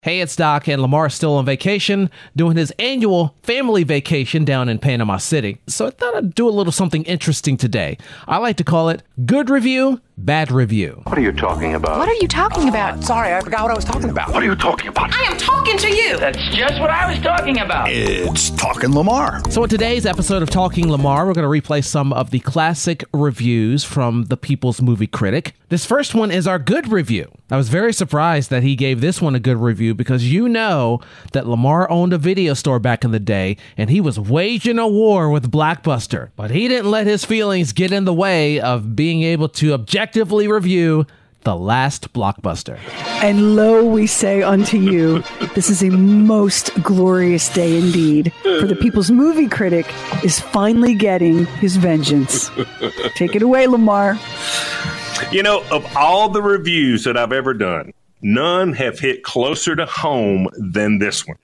[0.00, 4.78] Hey, it's Doc, and Lamar's still on vacation, doing his annual family vacation down in
[4.78, 5.60] Panama City.
[5.66, 7.98] So I thought I'd do a little something interesting today.
[8.28, 11.00] I like to call it Good Review, Bad Review.
[11.04, 11.96] What are you talking about?
[11.96, 13.04] What are you talking about?
[13.04, 14.32] Sorry, I forgot what I was talking about.
[14.32, 15.14] What are you talking about?
[15.14, 16.18] I am talking to you.
[16.18, 17.88] That's just what I was talking about.
[17.88, 19.40] It's Talking Lamar.
[19.48, 23.04] So, in today's episode of Talking Lamar, we're going to replay some of the classic
[23.14, 25.54] reviews from the People's Movie Critic.
[25.68, 27.30] This first one is our good review.
[27.50, 31.00] I was very surprised that he gave this one a good review because you know
[31.32, 34.88] that Lamar owned a video store back in the day and he was waging a
[34.88, 36.30] war with Blockbuster.
[36.36, 39.72] But he didn't let his feelings get in the way of being able to
[40.08, 41.06] objectively review
[41.42, 42.78] the last blockbuster.
[43.22, 45.22] And lo, we say unto you,
[45.54, 48.32] this is a most glorious day indeed.
[48.42, 49.86] For the people's movie critic
[50.24, 52.50] is finally getting his vengeance.
[53.16, 54.18] Take it away, Lamar.
[55.30, 59.84] You know, of all the reviews that I've ever done, none have hit closer to
[59.84, 61.36] home than this one.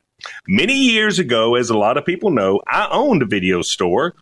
[0.48, 4.14] Many years ago, as a lot of people know, I owned a video store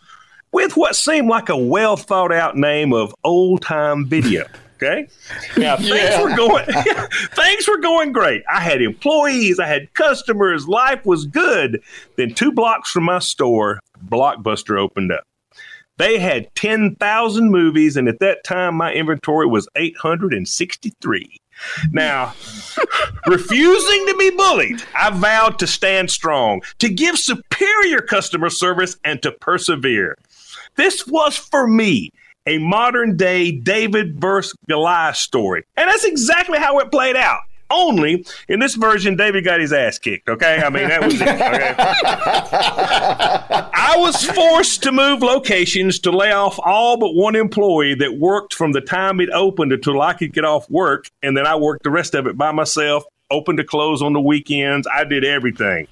[0.52, 4.44] with what seemed like a well thought out name of Old Time Video.
[4.76, 5.08] Okay.
[5.56, 6.22] Now things Yeah.
[6.22, 6.64] were going
[7.34, 8.42] things were going great.
[8.52, 11.82] I had employees, I had customers, life was good.
[12.16, 15.24] Then two blocks from my store, Blockbuster opened up.
[15.98, 21.36] They had 10,000 movies, and at that time, my inventory was 863.
[21.92, 22.32] Now,
[23.26, 29.22] refusing to be bullied, I vowed to stand strong, to give superior customer service, and
[29.22, 30.16] to persevere.
[30.76, 32.10] This was for me
[32.46, 35.64] a modern day David versus Goliath story.
[35.76, 37.40] And that's exactly how it played out.
[37.70, 40.28] Only in this version, David got his ass kicked.
[40.28, 40.60] Okay.
[40.62, 41.22] I mean, that was it.
[41.22, 41.74] Okay.
[43.72, 48.52] I was forced to move locations to lay off all but one employee that worked
[48.52, 51.08] from the time it opened until I could get off work.
[51.22, 54.20] And then I worked the rest of it by myself, open to close on the
[54.20, 54.86] weekends.
[54.92, 55.88] I did everything.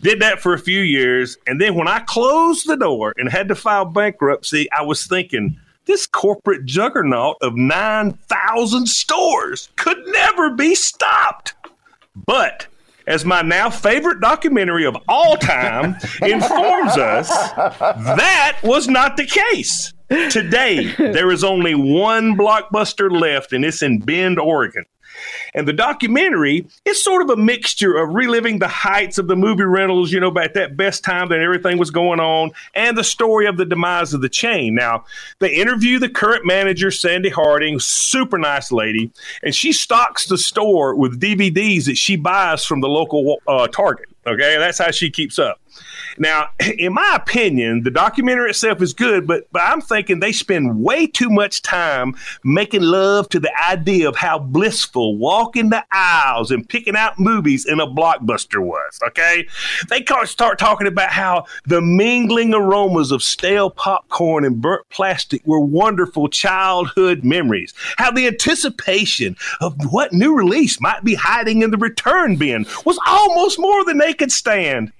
[0.00, 1.36] Did that for a few years.
[1.46, 5.58] And then when I closed the door and had to file bankruptcy, I was thinking,
[5.86, 11.54] this corporate juggernaut of 9,000 stores could never be stopped.
[12.14, 12.66] But
[13.06, 19.92] as my now favorite documentary of all time informs us, that was not the case.
[20.30, 24.84] Today, there is only one blockbuster left, and it's in Bend, Oregon.
[25.54, 29.64] And the documentary is sort of a mixture of reliving the heights of the movie
[29.64, 33.46] rentals, you know, at that best time that everything was going on, and the story
[33.46, 34.74] of the demise of the chain.
[34.74, 35.04] Now,
[35.38, 39.10] they interview the current manager, Sandy Harding, super nice lady,
[39.42, 44.08] and she stocks the store with DVDs that she buys from the local uh, Target.
[44.26, 45.60] Okay, that's how she keeps up.
[46.18, 50.80] Now, in my opinion, the documentary itself is good, but but I'm thinking they spend
[50.80, 52.14] way too much time
[52.44, 57.66] making love to the idea of how blissful walking the aisles and picking out movies
[57.66, 58.98] in a blockbuster was.
[59.06, 59.46] Okay,
[59.88, 65.60] they start talking about how the mingling aromas of stale popcorn and burnt plastic were
[65.60, 67.74] wonderful childhood memories.
[67.96, 72.98] How the anticipation of what new release might be hiding in the return bin was
[73.06, 74.92] almost more than they could stand.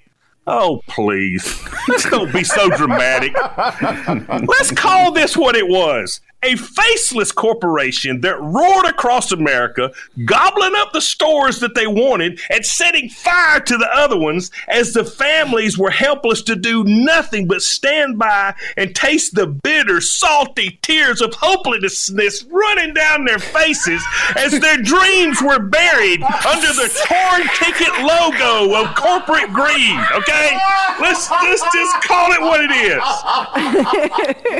[0.50, 1.62] Oh, please.
[2.10, 3.34] Don't be so dramatic.
[4.48, 9.90] Let's call this what it was a faceless corporation that roared across America,
[10.24, 14.92] gobbling up the stores that they wanted and setting fire to the other ones as
[14.92, 20.78] the families were helpless to do nothing but stand by and taste the bitter, salty
[20.82, 24.00] tears of hopelessness running down their faces
[24.36, 29.98] as their dreams were buried under the torn ticket logo of corporate greed.
[30.12, 30.56] Okay?
[31.00, 33.02] Let's, let's just call it what it is.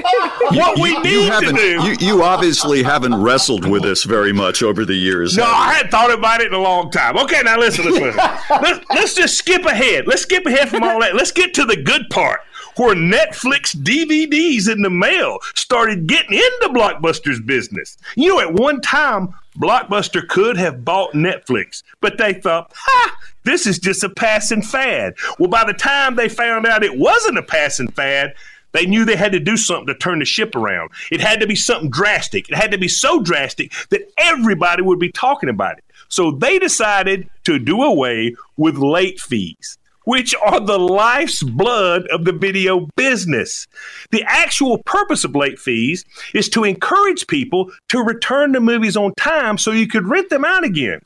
[0.58, 1.67] What we need to haven't do.
[1.68, 1.88] Do.
[1.88, 5.36] You, you obviously haven't wrestled with this very much over the years.
[5.36, 5.44] No.
[5.44, 7.16] I hadn't thought about it in a long time.
[7.16, 8.18] Okay, now listen, listen, listen.
[8.62, 10.06] let's, let's just skip ahead.
[10.06, 11.14] Let's skip ahead from all that.
[11.14, 12.40] Let's get to the good part
[12.76, 17.98] where Netflix DVDs in the mail started getting into Blockbuster's business.
[18.14, 23.66] You know, at one time, Blockbuster could have bought Netflix, but they thought, ha, this
[23.66, 25.14] is just a passing fad.
[25.38, 28.34] Well, by the time they found out it wasn't a passing fad,
[28.72, 30.90] they knew they had to do something to turn the ship around.
[31.10, 32.48] It had to be something drastic.
[32.48, 35.84] It had to be so drastic that everybody would be talking about it.
[36.08, 39.78] So they decided to do away with late fees
[40.08, 43.66] which are the life's blood of the video business.
[44.10, 49.12] The actual purpose of late fees is to encourage people to return to movies on
[49.18, 51.00] time so you could rent them out again.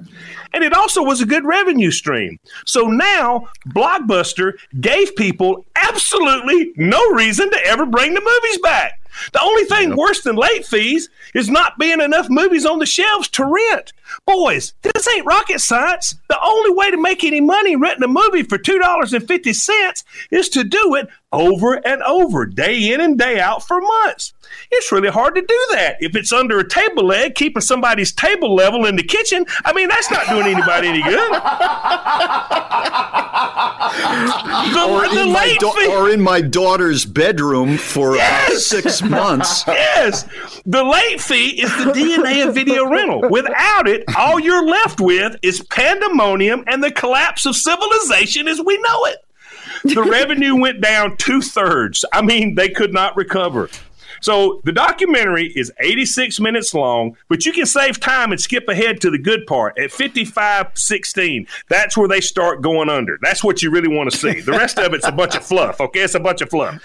[0.54, 2.38] And it also was a good revenue stream.
[2.64, 8.98] So now Blockbuster gave people absolutely no reason to ever bring the movies back.
[9.32, 13.28] The only thing worse than late fees is not being enough movies on the shelves
[13.30, 13.92] to rent.
[14.26, 16.14] Boys, this ain't rocket science.
[16.28, 20.94] The only way to make any money renting a movie for $2.50 is to do
[20.94, 24.32] it over and over, day in and day out for months.
[24.70, 25.96] It's really hard to do that.
[26.00, 29.88] If it's under a table leg, keeping somebody's table level in the kitchen, I mean,
[29.88, 31.32] that's not doing anybody any good.
[33.92, 38.66] the, or, the in my late da- fee- or in my daughter's bedroom for Yes!
[38.66, 39.64] six months.
[39.68, 40.24] yes.
[40.66, 43.22] The late fee is the DNA of video rental.
[43.30, 48.76] Without it, all you're left with is pandemonium and the collapse of civilization as we
[48.78, 49.16] know it.
[49.84, 52.04] The revenue went down two thirds.
[52.12, 53.68] I mean, they could not recover.
[54.22, 59.00] So the documentary is 86 minutes long, but you can save time and skip ahead
[59.00, 61.48] to the good part at 55:16.
[61.68, 63.18] That's where they start going under.
[63.20, 64.40] That's what you really want to see.
[64.40, 65.80] The rest of it's a bunch of fluff.
[65.80, 66.80] Okay, it's a bunch of fluff.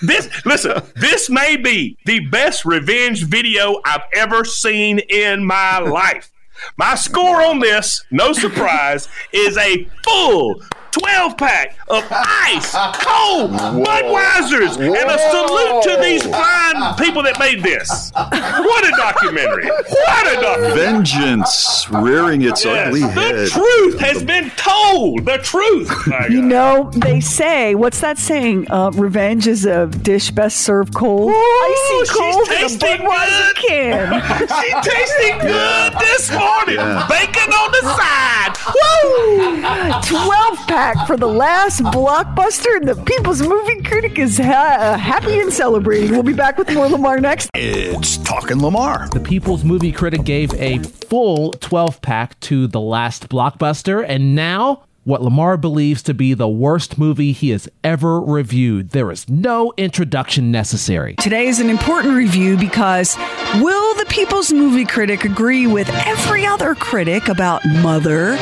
[0.00, 6.30] This listen, this may be the best revenge video I've ever seen in my life.
[6.76, 10.62] My score on this, no surprise, is a full
[11.00, 17.62] 12 pack of ice cold Budweisers and a salute to these fine people that made
[17.62, 18.10] this.
[18.14, 19.66] What a documentary!
[19.66, 20.76] What a documentary!
[20.80, 23.34] Vengeance rearing its ugly Yes, head.
[23.36, 25.24] the truth has been told.
[25.26, 25.90] The truth.
[26.30, 28.70] You know, they say, what's that saying?
[28.70, 31.32] Uh, revenge is a dish best served cold.
[31.34, 33.56] Icy she's cold in a tasting Budweiser good.
[33.66, 34.22] can.
[34.56, 36.76] She tasting good this morning.
[36.76, 37.06] Yeah.
[37.08, 38.54] Bacon on the side.
[38.74, 39.62] Woo!
[40.24, 42.76] 12 pack for the last blockbuster.
[42.76, 46.10] And the People's Movie Critic is ha- happy and celebrating.
[46.10, 47.50] We'll be back with more Lamar next.
[47.54, 49.08] It's Talking Lamar.
[49.08, 54.84] The People's Movie Critic gave a full 12 pack to the last blockbuster, and now
[55.04, 58.90] what Lamar believes to be the worst movie he has ever reviewed.
[58.90, 61.14] There is no introduction necessary.
[61.20, 63.16] Today is an important review because
[63.60, 68.36] will the People's Movie Critic agree with every other critic about Mother,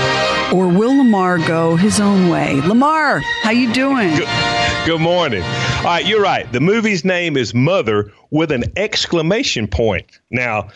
[0.54, 2.60] or will Lamar go his own way?
[2.60, 4.14] Lamar, how you doing?
[4.86, 5.42] Good morning.
[5.42, 6.50] All right, you're right.
[6.52, 10.06] The movie's name is Mother with an exclamation point.
[10.30, 10.68] Now,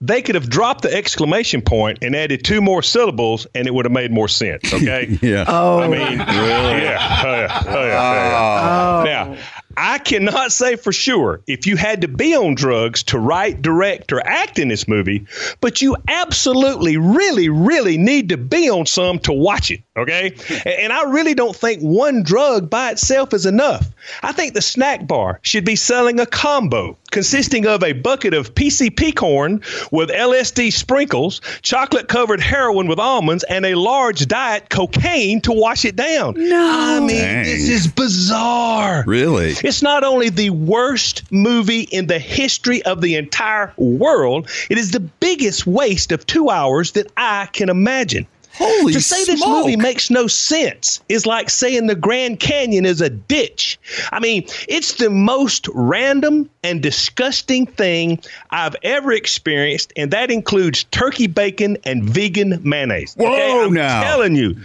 [0.00, 3.84] they could have dropped the exclamation point and added two more syllables, and it would
[3.84, 4.72] have made more sense.
[4.74, 5.18] Okay.
[5.22, 5.44] Yeah.
[5.46, 6.78] Oh, I mean, yeah, oh, yeah,
[7.24, 9.00] oh, yeah, oh, yeah.
[9.00, 9.04] Oh.
[9.04, 9.36] Now,
[9.76, 14.12] I cannot say for sure if you had to be on drugs to write, direct,
[14.12, 15.26] or act in this movie,
[15.60, 19.82] but you absolutely, really, really need to be on some to watch it.
[19.96, 20.34] Okay.
[20.84, 23.86] And I really don't think one drug by itself is enough.
[24.22, 28.54] I think the snack bar should be selling a combo consisting of a bucket of
[28.54, 29.62] PCP corn
[29.92, 35.84] with LSD sprinkles, chocolate covered heroin with almonds, and a large diet cocaine to wash
[35.84, 36.34] it down.
[36.36, 36.70] No.
[36.72, 37.44] I mean, Dang.
[37.44, 39.04] this is bizarre.
[39.06, 39.54] Really?
[39.64, 44.90] It's not only the worst movie in the history of the entire world, it is
[44.90, 48.26] the biggest waste of two hours that I can imagine.
[48.52, 53.00] Holy to say this movie makes no sense is like saying the Grand Canyon is
[53.00, 53.80] a ditch.
[54.12, 60.84] I mean, it's the most random and disgusting thing I've ever experienced, and that includes
[60.84, 63.14] turkey bacon and vegan mayonnaise.
[63.14, 64.02] Whoa, I'm now.
[64.02, 64.56] telling you.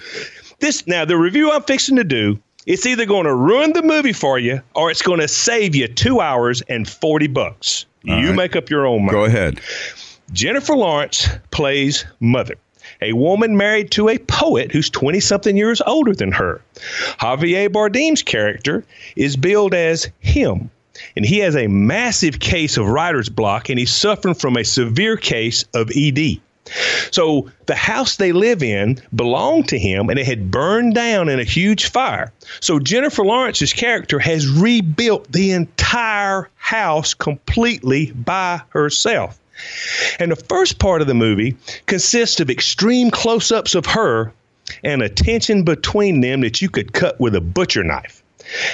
[0.60, 4.14] This now the review I'm fixing to do, it's either going to ruin the movie
[4.14, 7.86] for you or it's going to save you two hours and forty bucks.
[8.04, 8.36] you right.
[8.36, 9.12] make up your own mind.
[9.12, 9.60] Go ahead.
[10.32, 12.56] Jennifer Lawrence plays Mother,
[13.02, 16.62] a woman married to a poet who's 20 something years older than her.
[17.20, 18.84] Javier Bardem's character
[19.16, 20.70] is billed as him,
[21.16, 25.18] and he has a massive case of writer's block and he's suffering from a severe
[25.18, 26.40] case of ED.
[27.12, 31.40] So the house they live in belonged to him and it had burned down in
[31.40, 32.32] a huge fire.
[32.60, 39.40] So Jennifer Lawrence's character has rebuilt the entire house completely by herself.
[40.20, 44.32] And the first part of the movie consists of extreme close ups of her
[44.84, 48.24] and a tension between them that you could cut with a butcher knife.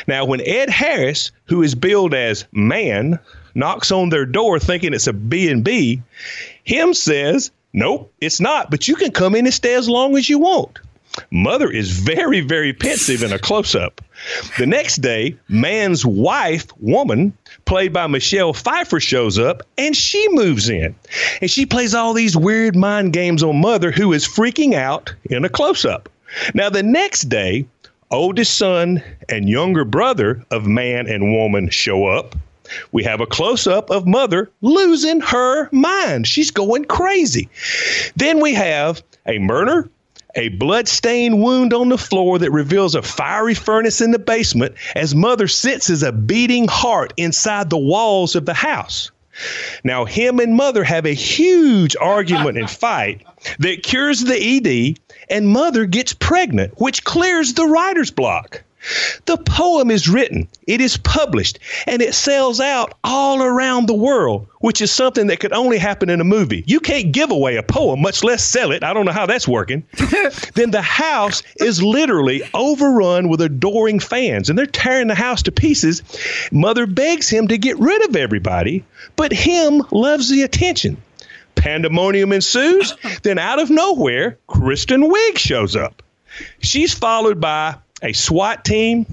[0.08, 3.20] Now, when Ed Harris, who is billed as man,
[3.56, 6.01] knocks on their door thinking it's a B&B,
[6.63, 10.29] him says, "Nope, it's not, but you can come in and stay as long as
[10.29, 10.79] you want."
[11.29, 14.01] Mother is very, very pensive in a close up.
[14.58, 17.34] The next day, man's wife, woman,
[17.65, 20.96] played by Michelle Pfeiffer, shows up and she moves in.
[21.41, 25.44] And she plays all these weird mind games on Mother, who is freaking out in
[25.44, 26.08] a close up.
[26.53, 27.65] Now, the next day,
[28.10, 32.36] oldest son and younger brother of man and woman show up.
[32.91, 36.27] We have a close up of mother losing her mind.
[36.27, 37.50] She's going crazy.
[38.15, 39.89] Then we have a murder,
[40.36, 45.15] a blood-stained wound on the floor that reveals a fiery furnace in the basement as
[45.15, 49.12] mother sits as a beating heart inside the walls of the house.
[49.84, 53.25] Now, him and mother have a huge argument and fight
[53.60, 58.63] that cures the ED, and mother gets pregnant, which clears the writer's block.
[59.25, 64.48] The poem is written, it is published, and it sells out all around the world,
[64.60, 66.63] which is something that could only happen in a movie.
[66.68, 68.84] You can't give away a poem, much less sell it.
[68.84, 69.84] I don't know how that's working.
[70.54, 75.51] then the house is literally overrun with adoring fans, and they're tearing the house to
[75.51, 76.04] pieces.
[76.51, 78.84] Mother begs him to get rid of everybody,
[79.15, 80.98] but him loves the attention.
[81.56, 82.94] Pandemonium ensues.
[83.24, 86.04] then, out of nowhere, Kristen Wiig shows up.
[86.60, 87.75] She's followed by
[88.06, 89.06] a SWAT team,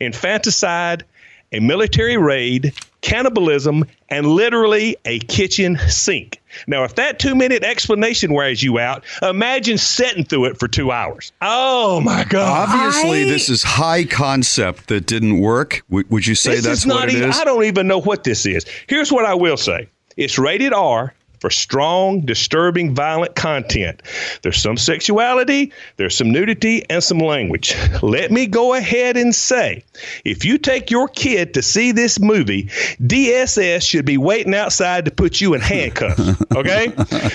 [0.00, 1.04] infanticide,
[1.52, 2.72] a military raid,
[3.02, 6.40] cannibalism, and literally a kitchen sink.
[6.66, 10.90] Now, if that two minute explanation wears you out, imagine sitting through it for two
[10.90, 11.32] hours.
[11.42, 12.68] Oh my God.
[12.70, 15.82] Obviously, this is high concept that didn't work.
[15.90, 17.38] W- would you say this that's is not what it even, is?
[17.38, 18.64] I don't even know what this is.
[18.86, 24.00] Here's what I will say it's rated R for strong, disturbing, violent content.
[24.42, 27.74] There's some sexuality, there's some nudity, and some language.
[28.00, 29.82] Let me go ahead and say
[30.24, 32.66] if you take your kid to see this movie,
[33.02, 36.22] DSS should be waiting outside to put you in handcuffs.
[36.52, 36.92] Okay?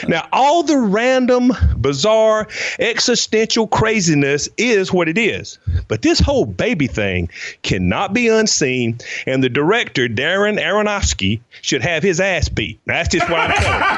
[0.07, 2.47] now, all the random, bizarre,
[2.79, 5.57] existential craziness is what it is.
[5.87, 7.29] But this whole baby thing
[7.63, 12.79] cannot be unseen, and the director, Darren Aronofsky, should have his ass beat.
[12.85, 13.96] That's just what I'm telling you.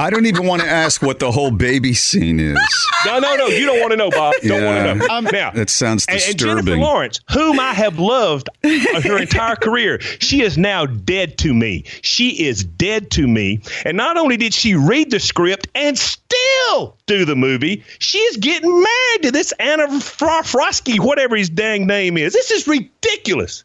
[0.00, 2.56] I don't even want to ask what the whole baby scene is.
[3.04, 3.46] No, no, no.
[3.48, 4.34] You don't want to know, Bob.
[4.44, 4.86] Don't Yeah.
[4.86, 5.14] want to know.
[5.14, 6.80] Um, now, That sounds and, and Jennifer disturbing.
[6.80, 11.82] Lawrence, whom I have loved her entire career, she is now dead to me.
[12.02, 13.60] She is dead to me.
[13.84, 18.36] And not only did she read the script and still do the movie, she is
[18.36, 22.32] getting married to this Anna Fro- Frosky, whatever his dang name is.
[22.34, 23.64] This is ridiculous.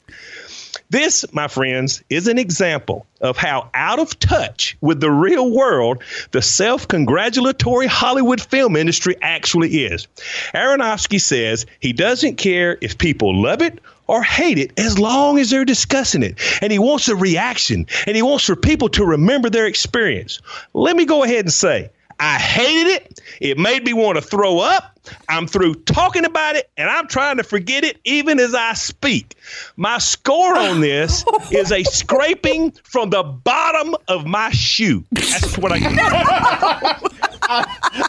[0.94, 6.04] This, my friends, is an example of how out of touch with the real world
[6.30, 10.08] the self congratulatory Hollywood film industry actually is.
[10.54, 15.50] Aronofsky says he doesn't care if people love it or hate it as long as
[15.50, 16.40] they're discussing it.
[16.62, 20.42] And he wants a reaction and he wants for people to remember their experience.
[20.76, 21.90] Let me go ahead and say,
[22.26, 23.20] I hated it.
[23.42, 24.98] It made me want to throw up.
[25.28, 29.36] I'm through talking about it and I'm trying to forget it even as I speak.
[29.76, 35.04] My score on this is a scraping from the bottom of my shoe.
[35.12, 35.80] That's what I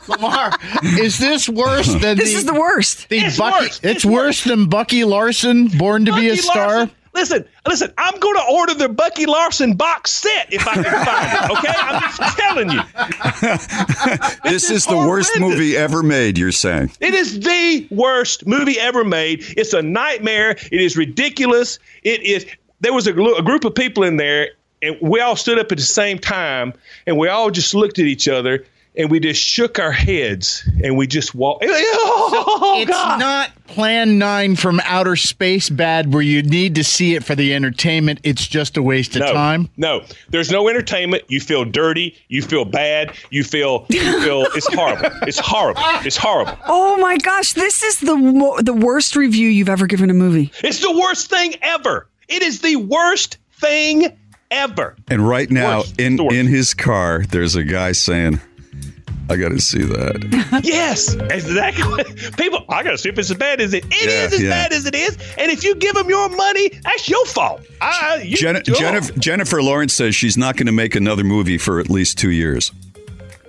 [0.09, 0.53] Lamar,
[1.01, 3.09] is this worse than This the, is the worst.
[3.09, 3.65] the It's Bucky?
[3.65, 3.77] worse.
[3.79, 6.69] It's, It's worse than Bucky Larson, Born to Be a Star.
[6.69, 10.83] Larson- Listen, listen, I'm going to order the Bucky Larson box set if I can
[10.83, 11.73] find it, okay?
[11.79, 12.81] I'm just telling you.
[14.45, 16.91] This is is the worst movie ever made, you're saying.
[17.01, 19.45] It is the worst movie ever made.
[19.57, 20.51] It's a nightmare.
[20.51, 21.79] It is ridiculous.
[22.03, 22.47] It is.
[22.81, 24.51] There was a, a group of people in there,
[24.83, 26.75] and we all stood up at the same time,
[27.07, 28.65] and we all just looked at each other,
[28.97, 31.65] and we just shook our heads, and we just walked.
[32.07, 33.19] Oh, it's God.
[33.19, 37.55] not Plan 9 from outer space bad where you need to see it for the
[37.55, 38.21] entertainment.
[38.23, 39.69] It's just a waste of no, time.
[39.77, 41.25] No, there's no entertainment.
[41.29, 42.17] You feel dirty.
[42.29, 43.15] You feel bad.
[43.31, 43.87] You feel.
[43.89, 44.47] You feel.
[44.55, 45.11] It's horrible.
[45.23, 45.83] It's horrible.
[46.05, 46.57] It's horrible.
[46.67, 50.53] Oh my gosh, this is the mo- the worst review you've ever given a movie.
[50.63, 52.09] It's the worst thing ever.
[52.29, 54.17] It is the worst thing
[54.51, 54.95] ever.
[55.09, 56.01] And right now, Worst.
[56.01, 56.37] in, worst.
[56.37, 58.41] in his car, there's a guy saying,
[59.31, 60.61] I got to see that.
[60.65, 62.05] yes, exactly.
[62.37, 64.43] People, I got to see if it's as bad as it, it Yeah, is as
[64.43, 64.51] yeah.
[64.51, 65.17] bad as it is.
[65.39, 67.63] And if you give them your money, that's your fault.
[67.81, 68.63] I, you, Jen-.
[68.65, 72.31] Jennifer, Jennifer Lawrence says she's not going to make another movie for at least two
[72.31, 72.71] years.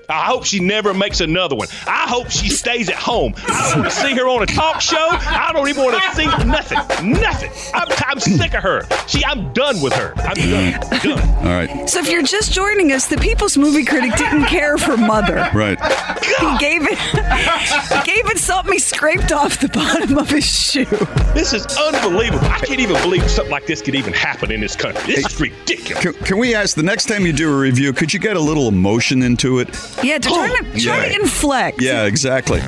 [0.09, 1.67] I hope she never makes another one.
[1.87, 3.33] I hope she stays at home.
[3.37, 5.07] I don't want to see her on a talk show.
[5.11, 7.11] I don't even want to see nothing.
[7.11, 7.51] Nothing.
[7.73, 8.87] I'm, I'm sick of her.
[9.07, 10.13] She, I'm done with her.
[10.17, 10.99] I'm done.
[11.01, 11.29] done.
[11.39, 11.89] All right.
[11.89, 15.49] So if you're just joining us, the People's Movie Critic didn't care for Mother.
[15.53, 15.79] Right.
[16.23, 20.85] He gave it he gave it something he scraped off the bottom of his shoe.
[21.33, 22.45] This is unbelievable.
[22.47, 25.15] I can't even believe something like this could even happen in this country.
[25.15, 26.03] This is ridiculous.
[26.03, 28.39] Can, can we ask the next time you do a review, could you get a
[28.39, 29.69] little emotion into it?
[30.03, 31.09] Yeah, to try to try Yeah.
[31.09, 31.81] to inflect.
[31.81, 32.61] Yeah, exactly.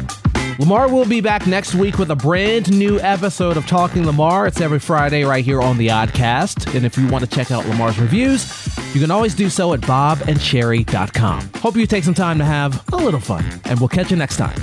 [0.59, 4.47] Lamar will be back next week with a brand new episode of Talking Lamar.
[4.47, 6.73] It's every Friday right here on the Oddcast.
[6.75, 8.51] And if you want to check out Lamar's reviews,
[8.95, 11.51] you can always do so at bobandsheri.com.
[11.57, 14.37] Hope you take some time to have a little fun, and we'll catch you next
[14.37, 14.59] time.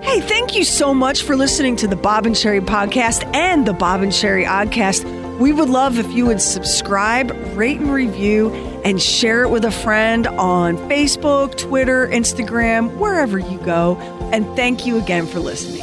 [0.00, 3.72] Hey, thank you so much for listening to the Bob and Sheri podcast and the
[3.72, 5.04] Bob and Sheri Oddcast.
[5.38, 8.50] We would love if you would subscribe, rate and review,
[8.86, 13.96] and share it with a friend on Facebook, Twitter, Instagram, wherever you go.
[14.32, 15.82] And thank you again for listening.